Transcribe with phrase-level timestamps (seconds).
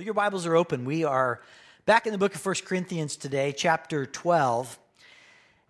[0.00, 0.86] Well, your Bibles are open.
[0.86, 1.42] We are
[1.84, 4.78] back in the book of 1 Corinthians today, chapter 12.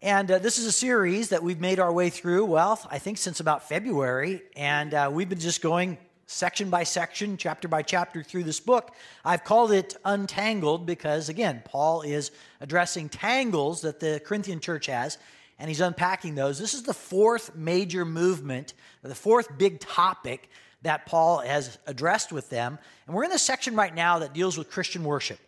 [0.03, 3.19] And uh, this is a series that we've made our way through, well, I think
[3.19, 4.43] since about February.
[4.55, 8.95] And uh, we've been just going section by section, chapter by chapter through this book.
[9.25, 15.19] I've called it Untangled because, again, Paul is addressing tangles that the Corinthian church has,
[15.59, 16.57] and he's unpacking those.
[16.57, 20.49] This is the fourth major movement, the fourth big topic
[20.83, 22.79] that Paul has addressed with them.
[23.07, 25.39] And we're in the section right now that deals with Christian worship.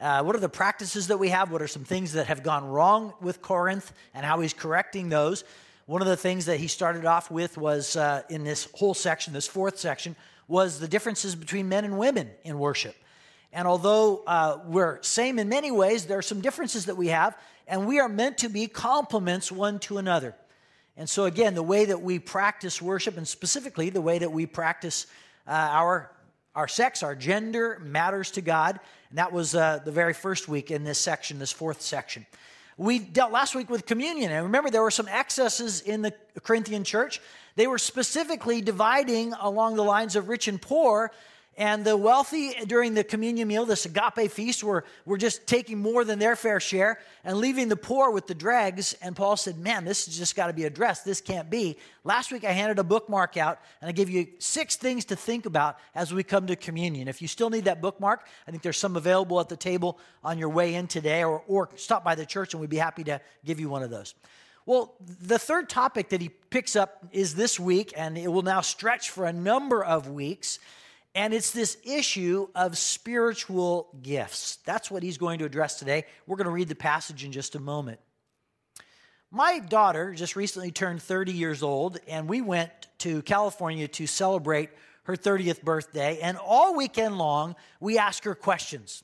[0.00, 1.50] Uh, what are the practices that we have?
[1.50, 5.44] What are some things that have gone wrong with Corinth and how he's correcting those?
[5.84, 9.32] One of the things that he started off with was uh, in this whole section,
[9.32, 10.16] this fourth section,
[10.48, 12.94] was the differences between men and women in worship.
[13.52, 17.36] And although uh, we're same in many ways, there are some differences that we have,
[17.66, 20.34] and we are meant to be complements one to another.
[21.00, 24.44] And so, again, the way that we practice worship, and specifically the way that we
[24.44, 25.06] practice
[25.48, 26.10] uh, our,
[26.54, 28.78] our sex, our gender, matters to God.
[29.08, 32.26] And that was uh, the very first week in this section, this fourth section.
[32.76, 34.30] We dealt last week with communion.
[34.30, 36.12] And remember, there were some excesses in the
[36.42, 37.18] Corinthian church.
[37.56, 41.12] They were specifically dividing along the lines of rich and poor
[41.60, 46.06] and the wealthy during the communion meal, this agape feast, were, were just taking more
[46.06, 48.94] than their fair share and leaving the poor with the dregs.
[49.02, 51.04] And Paul said, Man, this has just got to be addressed.
[51.04, 51.76] This can't be.
[52.02, 55.44] Last week I handed a bookmark out and I gave you six things to think
[55.44, 57.08] about as we come to communion.
[57.08, 60.38] If you still need that bookmark, I think there's some available at the table on
[60.38, 63.20] your way in today, or, or stop by the church and we'd be happy to
[63.44, 64.14] give you one of those.
[64.64, 68.62] Well, the third topic that he picks up is this week, and it will now
[68.62, 70.58] stretch for a number of weeks.
[71.14, 74.58] And it's this issue of spiritual gifts.
[74.64, 76.04] That's what he's going to address today.
[76.26, 77.98] We're going to read the passage in just a moment.
[79.32, 84.70] My daughter just recently turned 30 years old, and we went to California to celebrate
[85.04, 86.18] her 30th birthday.
[86.20, 89.02] And all weekend long, we asked her questions.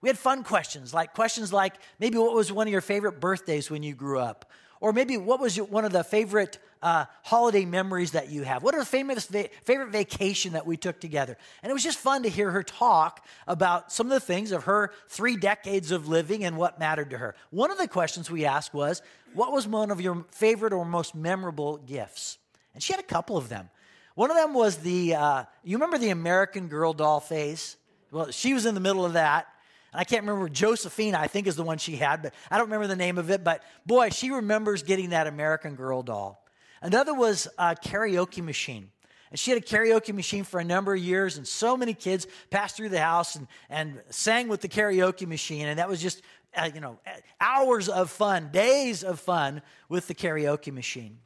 [0.00, 3.70] We had fun questions, like questions like maybe what was one of your favorite birthdays
[3.70, 4.50] when you grew up?
[4.80, 8.62] Or maybe what was one of the favorite uh, holiday memories that you have?
[8.62, 11.36] What are the famous va- favorite vacation that we took together?
[11.62, 14.64] And it was just fun to hear her talk about some of the things of
[14.64, 17.34] her three decades of living and what mattered to her.
[17.50, 19.00] One of the questions we asked was,
[19.32, 22.36] what was one of your favorite or most memorable gifts?
[22.74, 23.70] And she had a couple of them.
[24.14, 27.76] One of them was the, uh, you remember the American Girl doll phase?
[28.12, 29.46] Well, she was in the middle of that.
[29.94, 32.88] I can't remember Josephine, I think is the one she had, but I don't remember
[32.88, 33.42] the name of it.
[33.42, 36.43] But boy, she remembers getting that American Girl doll.
[36.84, 38.90] Another was a karaoke machine.
[39.30, 42.26] And she had a karaoke machine for a number of years, and so many kids
[42.50, 45.66] passed through the house and, and sang with the karaoke machine.
[45.66, 46.20] And that was just,
[46.54, 47.00] uh, you know,
[47.40, 51.20] hours of fun, days of fun with the karaoke machine.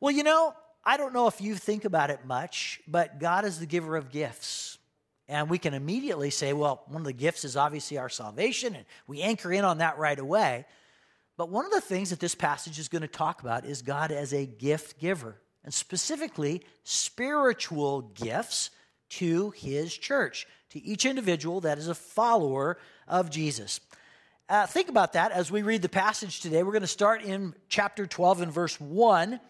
[0.00, 3.60] Well, you know, I don't know if you think about it much, but God is
[3.60, 4.78] the giver of gifts.
[5.28, 8.86] And we can immediately say, well, one of the gifts is obviously our salvation, and
[9.06, 10.64] we anchor in on that right away.
[11.36, 14.12] But one of the things that this passage is going to talk about is God
[14.12, 18.70] as a gift giver, and specifically spiritual gifts
[19.10, 22.78] to his church, to each individual that is a follower
[23.08, 23.80] of Jesus.
[24.48, 26.62] Uh, think about that as we read the passage today.
[26.62, 29.40] We're going to start in chapter 12 and verse 1.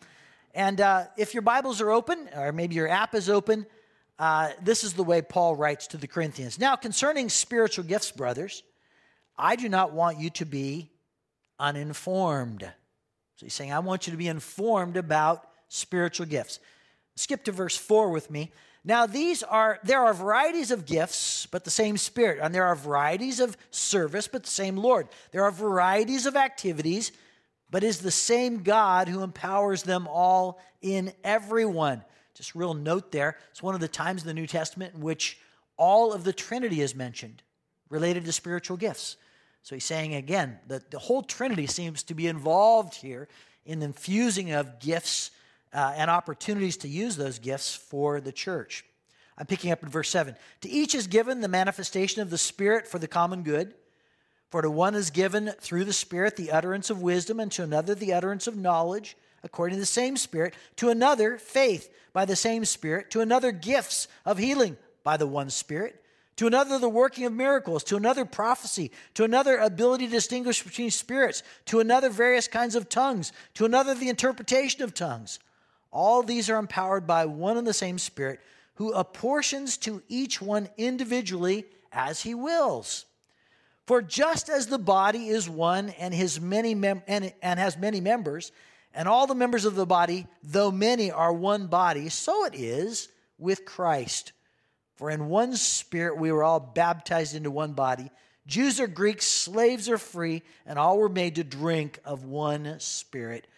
[0.54, 3.66] And uh, if your Bibles are open, or maybe your app is open,
[4.21, 6.59] uh, this is the way Paul writes to the Corinthians.
[6.59, 8.62] Now, concerning spiritual gifts, brothers,
[9.37, 10.91] I do not want you to be
[11.58, 12.62] uninformed.
[13.36, 16.60] So he's saying, I want you to be informed about spiritual gifts.
[17.16, 18.52] Skip to verse 4 with me.
[18.84, 22.41] Now, these are, there are varieties of gifts, but the same Spirit.
[22.42, 25.08] And there are varieties of service, but the same Lord.
[25.30, 27.12] There are varieties of activities,
[27.70, 32.04] but is the same God who empowers them all in everyone.
[32.34, 33.36] Just real note there.
[33.50, 35.38] It's one of the times in the New Testament in which
[35.76, 37.42] all of the Trinity is mentioned
[37.88, 39.16] related to spiritual gifts.
[39.62, 43.28] So he's saying again that the whole Trinity seems to be involved here
[43.64, 45.30] in the infusing of gifts
[45.72, 48.84] uh, and opportunities to use those gifts for the church.
[49.38, 50.36] I'm picking up in verse 7.
[50.62, 53.74] To each is given the manifestation of the Spirit for the common good.
[54.50, 57.94] For to one is given through the Spirit the utterance of wisdom, and to another
[57.94, 62.65] the utterance of knowledge according to the same Spirit, to another, faith by the same
[62.65, 66.02] Spirit, to another, gifts of healing by the one Spirit,
[66.36, 70.90] to another, the working of miracles, to another, prophecy, to another, ability to distinguish between
[70.90, 75.38] spirits, to another, various kinds of tongues, to another, the interpretation of tongues.
[75.90, 78.40] All these are empowered by one and the same Spirit,
[78.76, 83.04] who apportions to each one individually as he wills.
[83.86, 88.00] For just as the body is one and, his many mem- and, and has many
[88.00, 88.52] members,
[88.94, 93.08] and all the members of the body, though many, are one body, so it is
[93.38, 94.32] with Christ.
[95.03, 98.09] For in one spirit we were all baptized into one body.
[98.47, 103.49] Jews or Greeks, slaves or free, and all were made to drink of one spirit.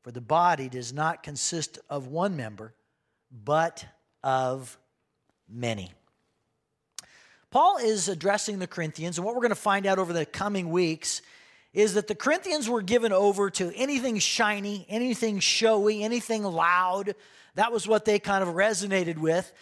[0.00, 2.72] For the body does not consist of one member,
[3.30, 3.84] but
[4.22, 4.78] of
[5.46, 5.92] many.
[7.50, 10.70] Paul is addressing the Corinthians, and what we're going to find out over the coming
[10.70, 11.20] weeks
[11.74, 17.14] is that the Corinthians were given over to anything shiny, anything showy, anything loud.
[17.56, 19.52] That was what they kind of resonated with.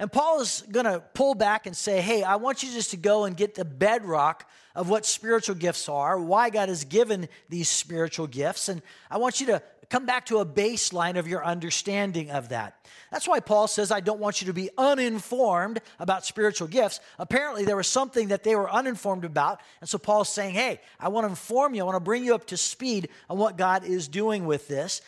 [0.00, 2.96] And Paul is going to pull back and say, hey, I want you just to
[2.96, 7.68] go and get the bedrock of what spiritual gifts are, why God has given these
[7.68, 8.70] spiritual gifts.
[8.70, 8.80] And
[9.10, 12.88] I want you to come back to a baseline of your understanding of that.
[13.10, 17.00] That's why Paul says, I don't want you to be uninformed about spiritual gifts.
[17.18, 19.60] Apparently, there was something that they were uninformed about.
[19.82, 22.34] And so Paul's saying, Hey, I want to inform you, I want to bring you
[22.34, 25.02] up to speed on what God is doing with this.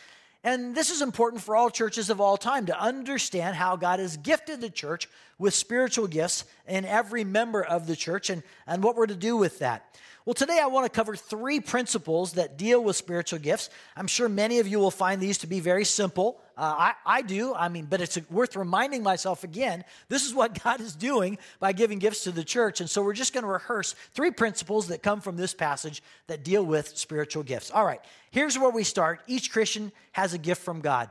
[0.45, 4.17] And this is important for all churches of all time to understand how God has
[4.17, 5.09] gifted the church
[5.39, 9.37] with spiritual gifts in every member of the church and, and what we're to do
[9.37, 9.97] with that.
[10.25, 13.71] Well, today I want to cover three principles that deal with spiritual gifts.
[13.97, 16.41] I'm sure many of you will find these to be very simple.
[16.57, 20.63] Uh, I, I do, I mean, but it's worth reminding myself again this is what
[20.63, 22.81] God is doing by giving gifts to the church.
[22.81, 26.45] And so we're just going to rehearse three principles that come from this passage that
[26.45, 27.73] deal with spiritual gifts.
[27.73, 29.23] All right, here's where we start.
[29.27, 31.11] Each Christian has a gift from God.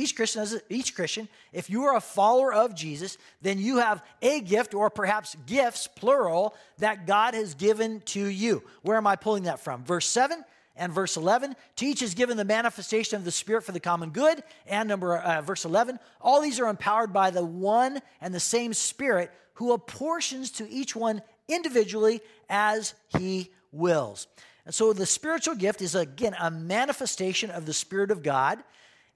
[0.00, 4.40] Each Christian, each Christian, if you are a follower of Jesus, then you have a
[4.40, 8.62] gift or perhaps gifts, plural, that God has given to you.
[8.80, 9.84] Where am I pulling that from?
[9.84, 10.42] Verse 7
[10.74, 11.54] and verse 11.
[11.76, 14.42] To each is given the manifestation of the Spirit for the common good.
[14.66, 15.98] And number uh, verse 11.
[16.22, 20.96] All these are empowered by the one and the same Spirit who apportions to each
[20.96, 24.28] one individually as he wills.
[24.64, 28.64] And so the spiritual gift is again a manifestation of the Spirit of God.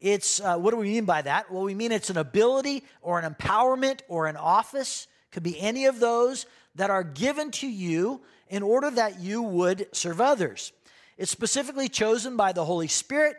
[0.04, 1.50] It's, uh, what do we mean by that?
[1.50, 5.86] Well, we mean it's an ability or an empowerment or an office, could be any
[5.86, 10.72] of those that are given to you in order that you would serve others.
[11.16, 13.36] It's specifically chosen by the Holy Spirit,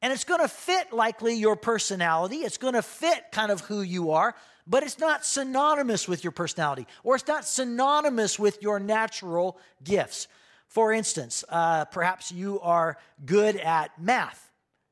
[0.00, 2.36] and it's going to fit likely your personality.
[2.36, 4.34] It's going to fit kind of who you are,
[4.66, 10.26] but it's not synonymous with your personality, or it's not synonymous with your natural gifts.
[10.68, 12.96] For instance, uh, perhaps you are
[13.26, 14.47] good at math.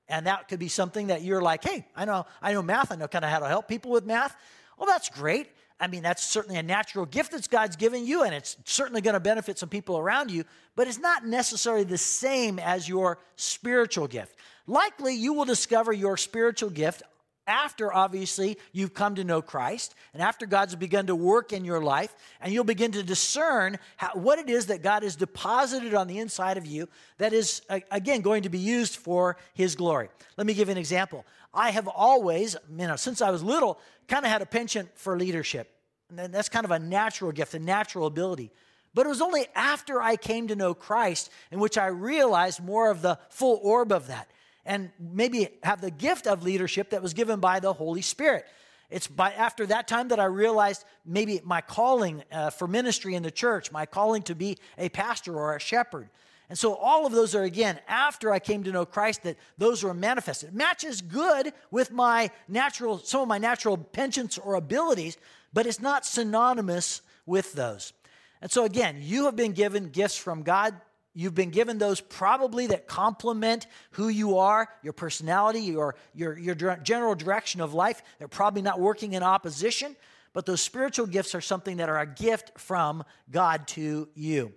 [0.08, 2.97] And that could be something that you're like, hey, I know, I know math, I
[2.97, 4.37] know kind of how to help people with math.
[4.79, 5.49] Well, that's great.
[5.79, 9.14] I mean, that's certainly a natural gift that God's given you, and it's certainly going
[9.14, 10.44] to benefit some people around you,
[10.75, 14.37] but it's not necessarily the same as your spiritual gift.
[14.67, 17.02] Likely, you will discover your spiritual gift
[17.47, 21.83] after obviously you've come to know Christ and after God's begun to work in your
[21.83, 26.07] life, and you'll begin to discern how, what it is that God has deposited on
[26.07, 26.89] the inside of you
[27.19, 30.09] that is, again, going to be used for His glory.
[30.37, 31.25] Let me give you an example.
[31.55, 33.79] I have always, you know, since I was little,
[34.09, 35.73] kind of had a penchant for leadership.
[36.11, 38.53] And that's kind of a natural gift, a natural ability.
[38.95, 42.91] But it was only after I came to know Christ in which I realized more
[42.91, 44.31] of the full orb of that
[44.67, 48.45] and maybe have the gift of leadership that was given by the Holy Spirit.
[48.91, 53.23] It's by after that time that I realized maybe my calling uh, for ministry in
[53.23, 56.09] the church, my calling to be a pastor or a shepherd.
[56.49, 59.83] And so all of those are again after I came to know Christ that those
[59.83, 60.50] were manifested.
[60.50, 65.17] It matches good with my natural some of my natural penchants or abilities,
[65.52, 67.93] but it's not synonymous with those.
[68.40, 70.75] And so again, you have been given gifts from God
[71.18, 76.54] You've been given those probably that complement who you are, your personality, your, your, your
[76.82, 78.02] general direction of life.
[78.18, 79.96] They're probably not working in opposition,
[80.35, 84.52] but those spiritual gifts are something that are a gift from God to you.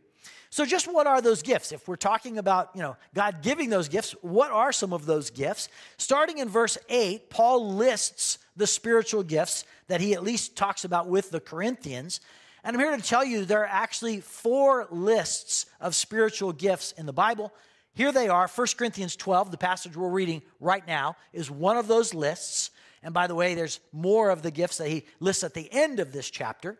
[0.49, 1.71] So just what are those gifts?
[1.71, 5.29] If we're talking about, you know, God giving those gifts, what are some of those
[5.29, 5.69] gifts?
[5.95, 11.07] Starting in verse 8, Paul lists the spiritual gifts that he at least talks about
[11.07, 12.19] with the Corinthians.
[12.69, 17.07] And I'm here to tell you there are actually four lists of spiritual gifts in
[17.07, 17.51] the Bible.
[17.95, 21.87] Here they are 1 Corinthians 12, the passage we're reading right now, is one of
[21.87, 22.69] those lists.
[23.01, 25.99] And by the way, there's more of the gifts that he lists at the end
[25.99, 26.77] of this chapter.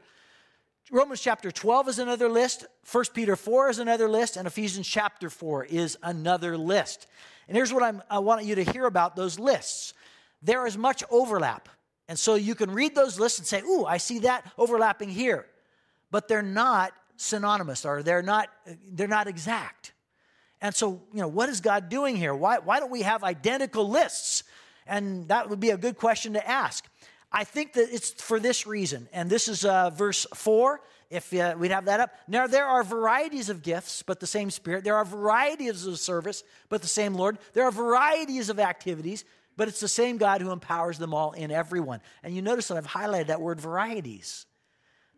[0.92, 5.28] Romans chapter 12 is another list, 1 Peter 4 is another list, and Ephesians chapter
[5.28, 7.08] 4 is another list.
[7.48, 9.96] And here's what I'm, I want you to hear about those lists
[10.44, 11.68] there is much overlap.
[12.08, 15.48] And so you can read those lists and say, Ooh, I see that overlapping here
[16.12, 18.50] but they're not synonymous or they're not
[18.92, 19.94] they're not exact.
[20.62, 22.36] And so, you know, what is God doing here?
[22.36, 24.44] Why, why don't we have identical lists?
[24.86, 26.86] And that would be a good question to ask.
[27.32, 29.08] I think that it's for this reason.
[29.14, 32.12] And this is uh, verse 4, if uh, we'd have that up.
[32.28, 34.84] Now, there are varieties of gifts, but the same Spirit.
[34.84, 37.38] There are varieties of service, but the same Lord.
[37.54, 39.26] There are varieties of activities,
[39.56, 42.02] but it's the same God who empowers them all in everyone.
[42.24, 44.46] And you notice that I've highlighted that word varieties.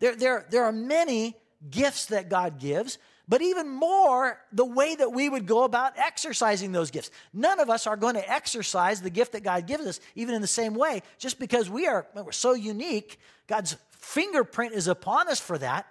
[0.02, 1.38] There, there, there are many
[1.70, 2.98] gifts that God gives,
[3.30, 7.12] but even more, the way that we would go about exercising those gifts.
[7.32, 10.42] None of us are going to exercise the gift that God gives us, even in
[10.42, 13.20] the same way, just because we are we're so unique.
[13.48, 15.86] God's fingerprint is upon us for that.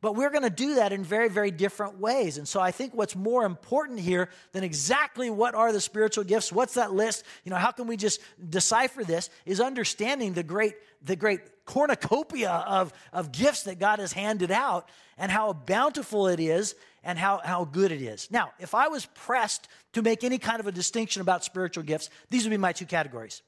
[0.00, 2.38] But we're going to do that in very, very different ways.
[2.38, 6.50] And so I think what's more important here than exactly what are the spiritual gifts,
[6.50, 10.74] what's that list, you know, how can we just decipher this, is understanding the great,
[11.02, 14.88] the great cornucopia of, of gifts that God has handed out
[15.18, 18.30] and how bountiful it is and how, how good it is.
[18.30, 22.08] Now, if I was pressed to make any kind of a distinction about spiritual gifts,
[22.30, 23.42] these would be my two categories.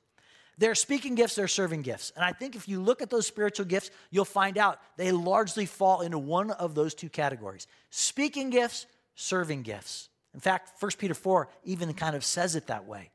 [0.62, 2.12] They're speaking gifts, they're serving gifts.
[2.14, 5.66] And I think if you look at those spiritual gifts, you'll find out they largely
[5.66, 10.08] fall into one of those two categories speaking gifts, serving gifts.
[10.34, 13.10] In fact, 1 Peter 4 even kind of says it that way.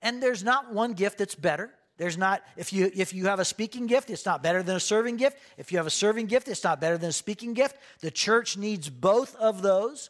[0.00, 1.70] And there's not one gift that's better.
[1.98, 4.80] There's not, if you, if you have a speaking gift, it's not better than a
[4.80, 5.36] serving gift.
[5.58, 7.76] If you have a serving gift, it's not better than a speaking gift.
[8.00, 10.08] The church needs both of those.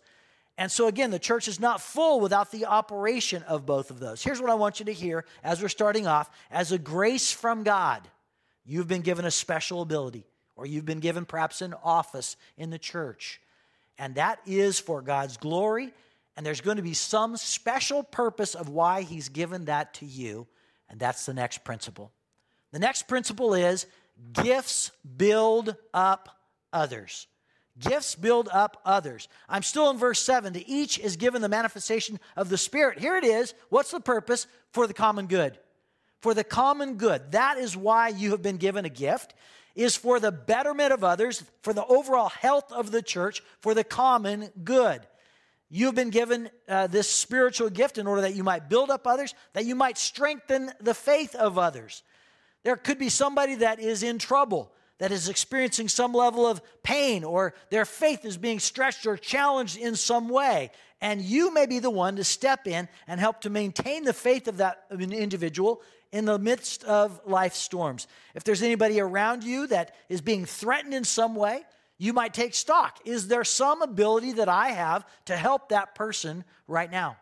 [0.57, 4.23] And so, again, the church is not full without the operation of both of those.
[4.23, 7.65] Here's what I want you to hear as we're starting off as a grace from
[7.65, 8.07] God,
[8.65, 12.79] you've been given a special ability, or you've been given perhaps an office in the
[12.79, 13.41] church.
[13.99, 15.93] And that is for God's glory.
[16.37, 20.47] And there's going to be some special purpose of why He's given that to you.
[20.89, 22.13] And that's the next principle.
[22.73, 23.87] The next principle is
[24.33, 26.29] gifts build up
[26.73, 27.27] others.
[27.79, 29.29] Gifts build up others.
[29.49, 30.53] I'm still in verse 7.
[30.53, 33.01] To each is given the manifestation of the Spirit.
[33.01, 33.53] Here it is.
[33.69, 34.47] What's the purpose?
[34.73, 35.59] For the common good.
[36.21, 37.33] For the common good.
[37.33, 39.35] That is why you have been given a gift,
[39.75, 43.85] is for the betterment of others, for the overall health of the church, for the
[43.85, 45.01] common good.
[45.69, 49.35] You've been given uh, this spiritual gift in order that you might build up others,
[49.55, 52.05] that you might strengthen the faith of others.
[52.63, 54.73] There could be somebody that is in trouble
[55.05, 59.77] that is experiencing some level of pain or their faith is being stretched or challenged
[59.77, 60.71] in some way.
[61.03, 64.49] And you may be the one to step in and help to maintain the faith
[64.49, 68.07] of that individual in the midst of life storms.
[68.35, 71.65] If there's anybody around you that is being threatened in some way,
[71.99, 72.99] you might take stock.
[73.05, 77.19] Is there some ability that I have to help that person right now?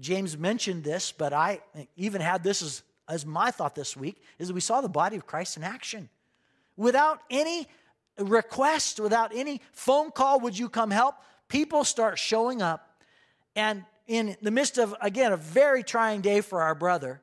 [0.00, 1.60] James mentioned this, but I
[1.94, 5.14] even had this as, as my thought this week, is that we saw the body
[5.14, 6.08] of Christ in action
[6.80, 7.68] without any
[8.18, 11.14] request, without any phone call, would you come help?
[11.48, 13.02] People start showing up.
[13.54, 17.20] And in the midst of, again, a very trying day for our brother,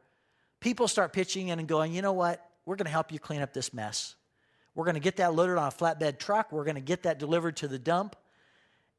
[0.60, 2.48] people start pitching in and going, you know what?
[2.66, 4.16] We're going to help you clean up this mess.
[4.76, 6.52] We're going to get that loaded on a flatbed truck.
[6.52, 8.16] We're going to get that delivered to the dump.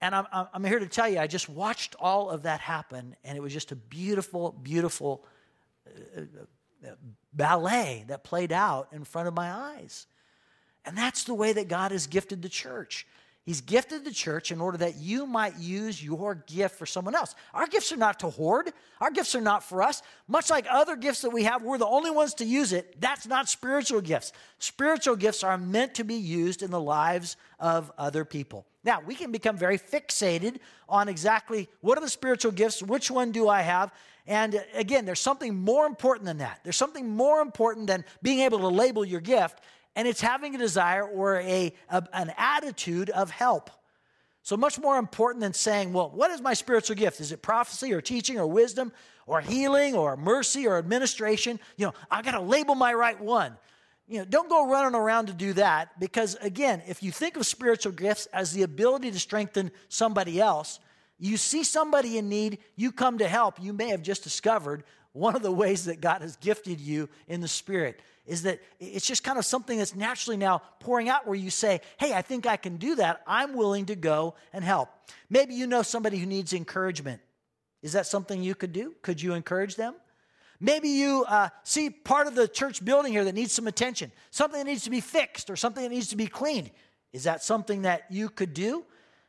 [0.00, 3.37] And I'm, I'm here to tell you, I just watched all of that happen, and
[3.37, 5.25] it was just a beautiful, beautiful
[5.87, 6.23] uh,
[6.85, 6.91] uh,
[7.33, 10.07] ballet that played out in front of my eyes.
[10.85, 13.06] And that's the way that God has gifted the church.
[13.49, 17.35] He's gifted the church in order that you might use your gift for someone else.
[17.54, 20.02] Our gifts are not to hoard, our gifts are not for us.
[20.26, 23.00] Much like other gifts that we have, we're the only ones to use it.
[23.00, 24.35] That's not spiritual gifts.
[24.58, 28.66] Spiritual gifts are meant to be used in the lives of other people.
[28.85, 33.32] Now, we can become very fixated on exactly what are the spiritual gifts, which one
[33.32, 33.92] do I have?
[34.26, 36.61] And again, there's something more important than that.
[36.64, 39.62] There's something more important than being able to label your gift,
[39.99, 43.69] and it's having a desire or a, a, an attitude of help.
[44.43, 47.21] So, much more important than saying, well, what is my spiritual gift?
[47.21, 48.93] Is it prophecy or teaching or wisdom
[49.26, 51.59] or healing or mercy or administration?
[51.76, 53.57] You know, I got to label my right one.
[54.07, 57.45] You know, don't go running around to do that because, again, if you think of
[57.45, 60.78] spiritual gifts as the ability to strengthen somebody else,
[61.19, 63.61] you see somebody in need, you come to help.
[63.61, 67.41] You may have just discovered one of the ways that God has gifted you in
[67.41, 71.35] the Spirit is that it's just kind of something that's naturally now pouring out where
[71.35, 73.23] you say, Hey, I think I can do that.
[73.27, 74.91] I'm willing to go and help.
[75.31, 77.21] Maybe you know somebody who needs encouragement.
[77.83, 78.95] Is that something you could do?
[79.03, 79.95] Could you encourage them?
[80.61, 84.59] Maybe you uh, see part of the church building here that needs some attention, something
[84.59, 86.71] that needs to be fixed or something that needs to be cleaned.
[87.12, 88.85] Is that something that you could do?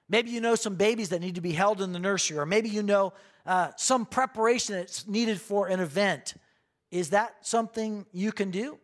[0.09, 2.69] Maybe you know some babies that need to be held in the nursery, or maybe
[2.69, 3.13] you know
[3.45, 6.33] uh, some preparation that's needed for an event.
[6.91, 8.79] Is that something you can do?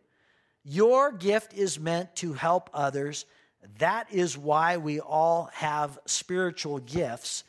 [0.63, 3.25] Your gift is meant to help others.
[3.79, 7.43] That is why we all have spiritual gifts.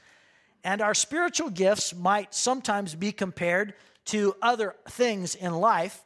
[0.64, 3.74] And our spiritual gifts might sometimes be compared
[4.06, 6.02] to other things in life.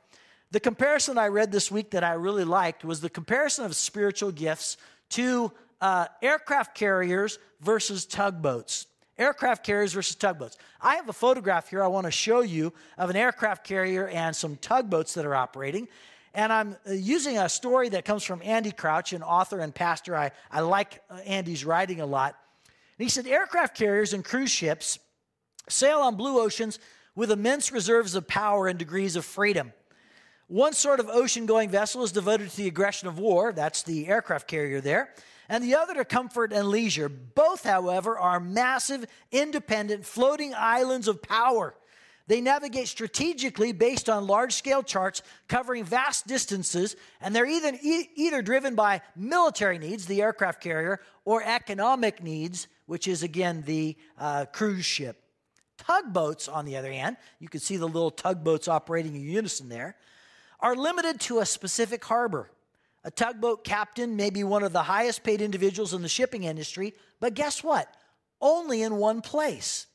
[0.50, 4.32] The comparison I read this week that I really liked was the comparison of spiritual
[4.32, 4.76] gifts
[5.10, 8.87] to uh, aircraft carriers versus tugboats.
[9.18, 10.56] Aircraft carriers versus tugboats.
[10.80, 14.34] I have a photograph here I want to show you of an aircraft carrier and
[14.34, 15.88] some tugboats that are operating.
[16.32, 20.16] And I'm uh, using a story that comes from Andy Crouch, an author and pastor.
[20.16, 22.37] I, I like uh, Andy's writing a lot.
[22.99, 24.99] And he said aircraft carriers and cruise ships
[25.68, 26.78] sail on blue oceans
[27.14, 29.72] with immense reserves of power and degrees of freedom.
[30.46, 34.08] One sort of ocean going vessel is devoted to the aggression of war, that's the
[34.08, 35.14] aircraft carrier there,
[35.50, 37.09] and the other to comfort and leisure.
[37.09, 41.75] Both, however, are massive, independent, floating islands of power.
[42.28, 48.42] They navigate strategically based on large scale charts covering vast distances, and they're either, either
[48.42, 54.45] driven by military needs, the aircraft carrier, or economic needs, which is again the uh,
[54.52, 55.21] cruise ship.
[55.78, 59.97] Tugboats, on the other hand, you can see the little tugboats operating in unison there,
[60.61, 62.52] are limited to a specific harbor.
[63.02, 66.95] A tugboat captain may be one of the highest paid individuals in the shipping industry,
[67.19, 67.88] but guess what?
[68.40, 69.87] Only in one place.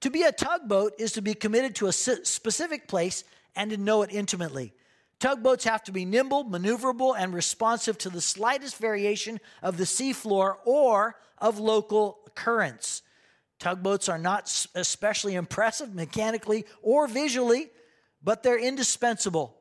[0.00, 3.24] To be a tugboat is to be committed to a specific place
[3.54, 4.72] and to know it intimately.
[5.18, 10.56] Tugboats have to be nimble, maneuverable, and responsive to the slightest variation of the seafloor
[10.64, 13.02] or of local currents.
[13.58, 17.70] Tugboats are not especially impressive mechanically or visually,
[18.22, 19.56] but they're indispensable.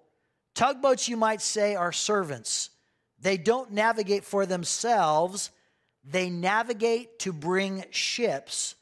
[0.53, 2.69] Tugboats, you might say, are servants.
[3.19, 5.51] They don't navigate for themselves,
[6.03, 8.75] they navigate to bring ships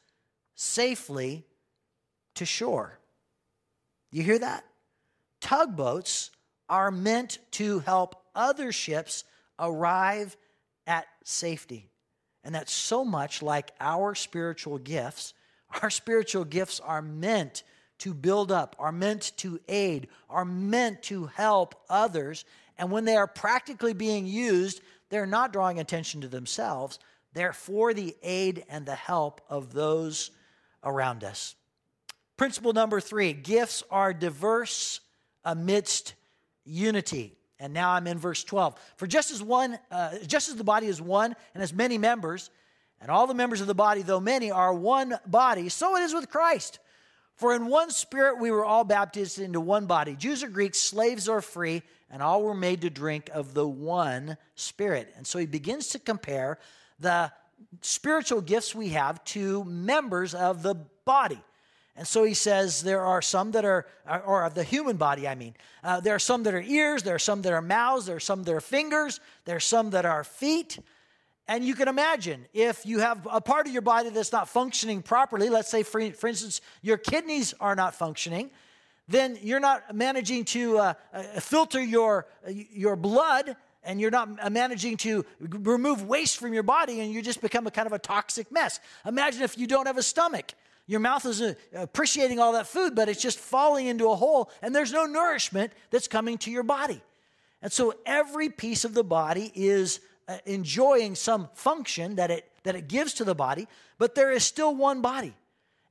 [0.54, 1.44] safely
[2.34, 2.98] to shore.
[4.12, 4.64] You hear that?
[5.40, 6.30] Tugboats
[6.68, 9.24] are meant to help other ships
[9.58, 10.36] arrive
[10.86, 11.90] at safety.
[12.44, 15.34] And that's so much like our spiritual gifts.
[15.82, 17.64] Our spiritual gifts are meant
[17.98, 22.44] to build up, are meant to aid, are meant to help others.
[22.78, 26.98] And when they are practically being used, they're not drawing attention to themselves.
[27.32, 30.30] They're for the aid and the help of those
[30.82, 31.54] around us.
[32.36, 35.00] Principle number three gifts are diverse
[35.44, 36.14] amidst
[36.64, 37.36] unity.
[37.58, 38.78] And now I'm in verse 12.
[38.96, 42.50] For just as one, uh, just as the body is one and has many members,
[43.00, 46.14] and all the members of the body, though many, are one body, so it is
[46.14, 46.78] with Christ.
[47.36, 51.28] For in one spirit we were all baptized into one body, Jews or Greeks, slaves
[51.28, 55.12] or free, and all were made to drink of the one spirit.
[55.16, 56.58] And so he begins to compare
[56.98, 57.30] the
[57.82, 61.40] spiritual gifts we have to members of the body.
[61.94, 63.86] And so he says there are some that are,
[64.26, 65.54] or of the human body, I mean.
[65.82, 68.20] Uh, there are some that are ears, there are some that are mouths, there are
[68.20, 70.78] some that are fingers, there are some that are feet.
[71.48, 75.02] And you can imagine if you have a part of your body that's not functioning
[75.02, 78.50] properly, let's say, for, for instance, your kidneys are not functioning,
[79.08, 84.50] then you're not managing to uh, uh, filter your, uh, your blood and you're not
[84.50, 88.00] managing to remove waste from your body and you just become a kind of a
[88.00, 88.80] toxic mess.
[89.06, 90.52] Imagine if you don't have a stomach.
[90.88, 94.50] Your mouth is uh, appreciating all that food, but it's just falling into a hole
[94.62, 97.00] and there's no nourishment that's coming to your body.
[97.62, 102.74] And so every piece of the body is uh, enjoying some function that it, that
[102.74, 103.66] it gives to the body,
[103.98, 105.34] but there is still one body.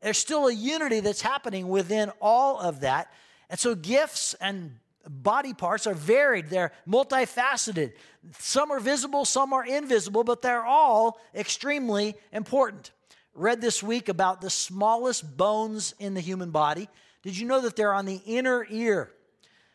[0.02, 3.12] There's still a unity that's happening within all of that.
[3.50, 7.93] And so gifts and body parts are varied, they're multifaceted.
[8.39, 12.91] Some are visible, some are invisible, but they're all extremely important.
[13.34, 16.89] Read this week about the smallest bones in the human body.
[17.21, 19.12] Did you know that they're on the inner ear?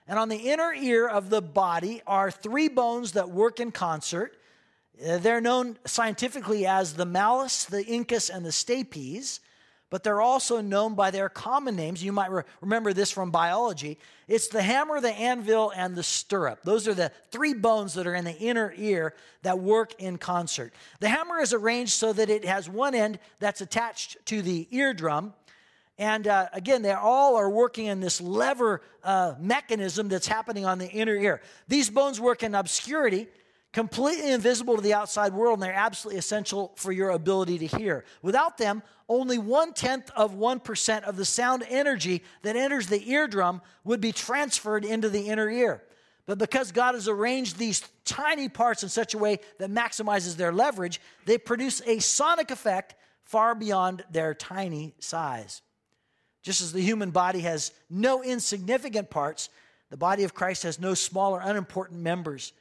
[0.07, 4.37] And on the inner ear of the body are three bones that work in concert.
[5.05, 9.41] Uh, they're known scientifically as the malleus, the incus, and the stapes,
[9.89, 12.03] but they're also known by their common names.
[12.03, 13.99] You might re- remember this from biology.
[14.29, 16.63] It's the hammer, the anvil, and the stirrup.
[16.63, 20.73] Those are the three bones that are in the inner ear that work in concert.
[21.01, 25.33] The hammer is arranged so that it has one end that's attached to the eardrum.
[25.99, 30.79] And uh, again, they all are working in this lever uh, mechanism that's happening on
[30.79, 31.41] the inner ear.
[31.69, 33.29] These bones work in obscurity
[33.73, 38.05] completely invisible to the outside world, and they're absolutely essential for your ability to hear.
[38.23, 43.61] Without them, only one tenth of 1% of the sound energy that enters the eardrum
[43.85, 45.83] would be transferred into the inner ear.
[46.27, 50.53] But because God has arranged these tiny parts in such a way that maximizes their
[50.53, 55.63] leverage, they produce a sonic effect far beyond their tiny size.
[56.43, 59.49] Just as the human body has no insignificant parts,
[59.91, 62.53] the body of Christ has no small or unimportant members.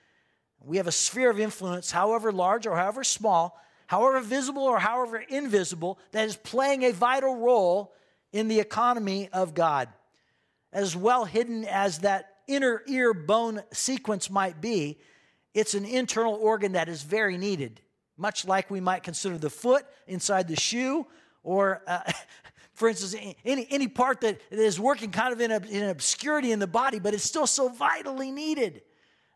[0.63, 5.17] We have a sphere of influence, however large or however small, however visible or however
[5.17, 7.93] invisible, that is playing a vital role
[8.31, 9.89] in the economy of God.
[10.71, 14.99] As well hidden as that inner ear bone sequence might be,
[15.53, 17.81] it's an internal organ that is very needed,
[18.17, 21.07] much like we might consider the foot inside the shoe,
[21.43, 22.11] or, uh,
[22.73, 26.59] for instance, any, any part that is working kind of in, a, in obscurity in
[26.59, 28.83] the body, but it's still so vitally needed.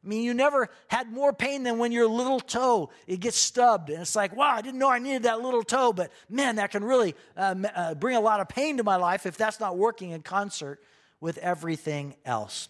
[0.04, 3.90] I mean, you never had more pain than when your little toe it gets stubbed,
[3.90, 6.72] and it's like, wow, I didn't know I needed that little toe, but man, that
[6.72, 9.78] can really uh, uh, bring a lot of pain to my life if that's not
[9.78, 10.82] working in concert
[11.22, 12.68] with everything else.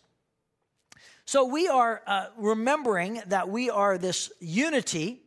[1.25, 5.21] So we are uh, remembering that we are this unity.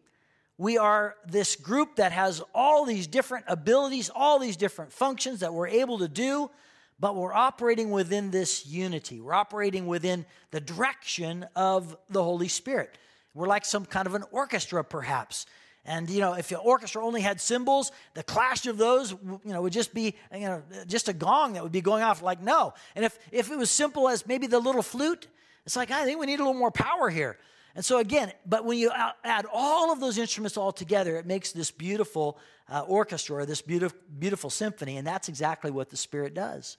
[0.59, 5.53] We are this group that has all these different abilities, all these different functions that
[5.53, 6.51] we're able to do
[6.99, 9.21] but we're operating within this unity.
[9.21, 12.97] We're operating within the direction of the Holy Spirit.
[13.35, 15.47] We're like some kind of an orchestra, perhaps.
[15.85, 19.63] And you know, if the orchestra only had cymbals, the clash of those, you know,
[19.63, 22.23] would just be you know just a gong that would be going off.
[22.23, 22.75] Like no.
[22.97, 25.29] And if if it was simple as maybe the little flute,
[25.65, 27.39] it's like I think we need a little more power here.
[27.77, 28.91] And so again, but when you
[29.23, 32.39] add all of those instruments all together, it makes this beautiful
[32.71, 34.97] uh, orchestra or this beautiful beautiful symphony.
[34.97, 36.79] And that's exactly what the Spirit does.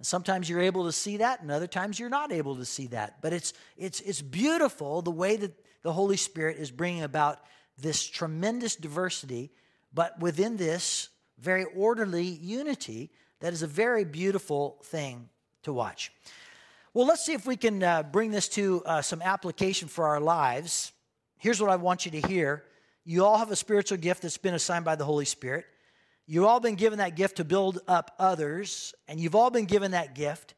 [0.00, 2.86] And sometimes you're able to see that, and other times you're not able to see
[2.86, 3.20] that.
[3.20, 7.40] But it's, it's, it's beautiful the way that the Holy Spirit is bringing about
[7.76, 9.50] this tremendous diversity,
[9.92, 13.10] but within this very orderly unity
[13.40, 15.28] that is a very beautiful thing
[15.64, 16.10] to watch.
[16.94, 20.18] Well, let's see if we can uh, bring this to uh, some application for our
[20.18, 20.92] lives.
[21.36, 22.64] Here's what I want you to hear.
[23.04, 25.66] You all have a spiritual gift that's been assigned by the Holy Spirit.
[26.32, 29.90] You've all been given that gift to build up others, and you've all been given
[29.90, 30.54] that gift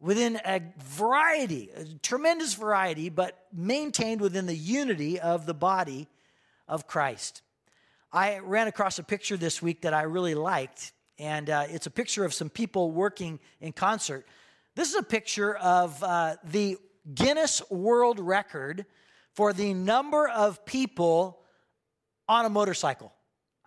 [0.00, 6.08] within a variety, a tremendous variety, but maintained within the unity of the body
[6.66, 7.42] of Christ.
[8.10, 11.90] I ran across a picture this week that I really liked, and uh, it's a
[11.90, 14.26] picture of some people working in concert.
[14.76, 16.78] This is a picture of uh, the
[17.12, 18.86] Guinness World Record
[19.34, 21.42] for the number of people
[22.26, 23.12] on a motorcycle.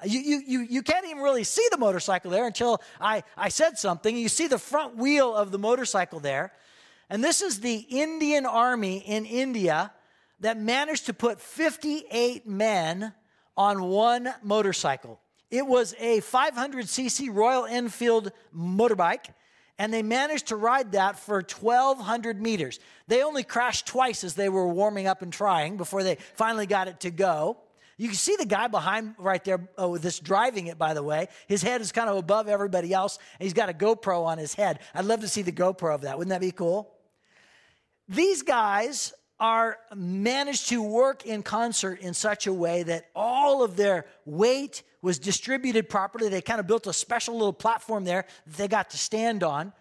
[0.05, 3.77] You, you, you, you can't even really see the motorcycle there until I, I said
[3.77, 4.15] something.
[4.15, 6.51] You see the front wheel of the motorcycle there.
[7.09, 9.91] And this is the Indian Army in India
[10.39, 13.13] that managed to put 58 men
[13.55, 15.19] on one motorcycle.
[15.51, 19.27] It was a 500cc Royal Enfield motorbike,
[19.77, 22.79] and they managed to ride that for 1,200 meters.
[23.07, 26.87] They only crashed twice as they were warming up and trying before they finally got
[26.87, 27.57] it to go.
[27.97, 31.27] You can see the guy behind right there, oh, this driving it, by the way.
[31.47, 34.53] His head is kind of above everybody else, and he's got a GoPro on his
[34.53, 34.79] head.
[34.93, 36.17] I'd love to see the GoPro of that.
[36.17, 36.93] Wouldn't that be cool?
[38.09, 43.75] These guys are managed to work in concert in such a way that all of
[43.75, 46.29] their weight was distributed properly.
[46.29, 49.73] They kind of built a special little platform there that they got to stand on.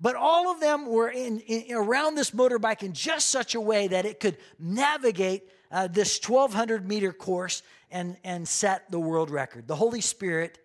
[0.00, 3.88] But all of them were in, in around this motorbike in just such a way
[3.88, 9.66] that it could navigate uh, this 1,200 meter course and, and set the world record.
[9.68, 10.58] The Holy Spirit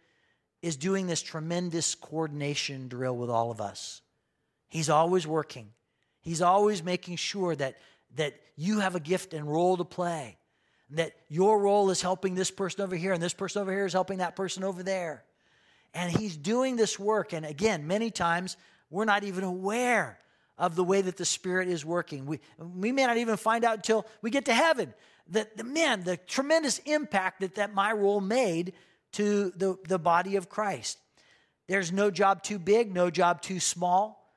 [0.61, 4.01] is doing this tremendous coordination drill with all of us.
[4.67, 5.69] He's always working,
[6.21, 7.77] He's always making sure that,
[8.15, 10.37] that you have a gift and role to play,
[10.89, 13.93] that your role is helping this person over here, and this person over here is
[13.93, 15.23] helping that person over there.
[15.93, 17.31] And He's doing this work.
[17.31, 18.57] And again, many times
[18.89, 20.17] we're not even aware
[20.57, 22.25] of the way that the Spirit is working.
[22.25, 24.93] We, we may not even find out until we get to heaven
[25.29, 28.73] that, the, man, the tremendous impact that, that my role made
[29.13, 30.97] to the, the body of Christ.
[31.67, 34.33] There's no job too big, no job too small.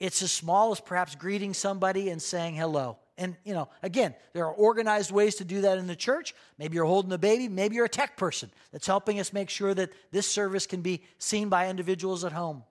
[0.00, 2.98] It's as small as perhaps greeting somebody and saying hello.
[3.16, 6.34] And, you know, again, there are organized ways to do that in the church.
[6.58, 7.48] Maybe you're holding a baby.
[7.48, 11.02] Maybe you're a tech person that's helping us make sure that this service can be
[11.18, 12.64] seen by individuals at home.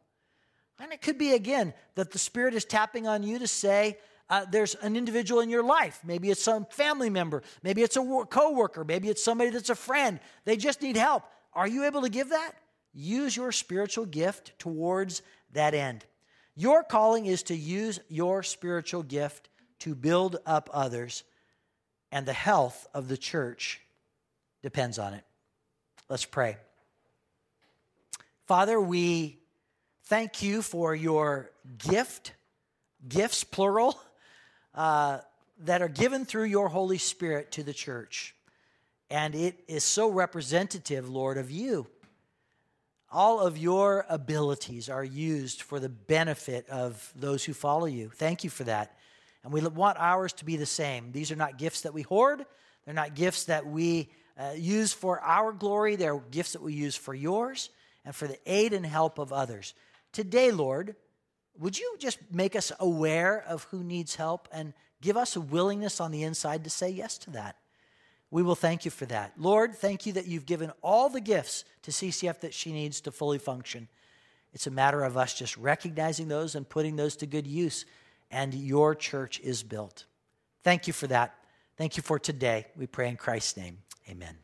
[0.80, 3.98] And it could be, again, that the Spirit is tapping on you to say,
[4.30, 6.00] uh, there's an individual in your life.
[6.04, 7.44] Maybe it's some family member.
[7.62, 8.84] Maybe it's a co coworker.
[8.84, 10.20] Maybe it's somebody that's a friend.
[10.46, 11.24] They just need help.
[11.54, 12.54] Are you able to give that?
[12.94, 16.06] Use your spiritual gift towards that end.
[16.56, 21.24] Your calling is to use your spiritual gift to build up others,
[22.12, 23.82] and the health of the church
[24.62, 25.24] depends on it.
[26.10, 26.58] Let's pray.
[28.46, 29.40] Father, we
[30.08, 32.34] Thank you for your gift,
[33.08, 33.98] gifts, plural,
[34.76, 35.20] uh,
[35.60, 38.36] that are given through your Holy Spirit to the church.
[39.10, 41.88] And it is so representative, Lord, of you.
[43.14, 48.12] All of your abilities are used for the benefit of those who follow you.
[48.14, 48.98] Thank you for that.
[49.42, 51.14] And we want ours to be the same.
[51.14, 52.46] These are not gifts that we hoard,
[52.84, 56.98] they're not gifts that we uh, use for our glory, they're gifts that we use
[56.98, 57.70] for yours
[58.04, 59.74] and for the aid and help of others.
[60.14, 60.96] Today, Lord,
[61.60, 66.00] would you just make us aware of who needs help and give us a willingness
[66.00, 67.58] on the inside to say yes to that?
[68.32, 69.34] We will thank you for that.
[69.38, 73.12] Lord, thank you that you've given all the gifts to CCF that she needs to
[73.12, 73.88] fully function.
[74.54, 77.86] It's a matter of us just recognizing those and putting those to good use,
[78.32, 80.06] and your church is built.
[80.64, 81.36] Thank you for that.
[81.78, 82.68] Thank you for today.
[82.76, 83.80] We pray in Christ's name.
[84.10, 84.43] Amen.